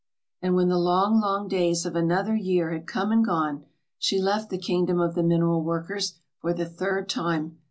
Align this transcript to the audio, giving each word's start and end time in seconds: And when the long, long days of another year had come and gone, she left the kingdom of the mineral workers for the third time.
And 0.41 0.55
when 0.55 0.67
the 0.67 0.79
long, 0.79 1.19
long 1.21 1.47
days 1.47 1.85
of 1.85 1.95
another 1.95 2.35
year 2.35 2.71
had 2.71 2.87
come 2.87 3.11
and 3.11 3.23
gone, 3.23 3.65
she 3.99 4.19
left 4.19 4.49
the 4.49 4.57
kingdom 4.57 4.99
of 4.99 5.13
the 5.13 5.21
mineral 5.21 5.61
workers 5.63 6.15
for 6.39 6.55
the 6.55 6.65
third 6.67 7.07
time. 7.07 7.59